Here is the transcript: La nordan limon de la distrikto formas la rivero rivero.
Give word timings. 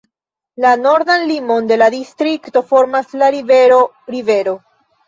La 0.63 0.71
nordan 0.85 1.27
limon 1.33 1.69
de 1.73 1.79
la 1.83 1.91
distrikto 1.97 2.67
formas 2.73 3.17
la 3.23 3.31
rivero 3.39 3.81
rivero. 4.17 4.61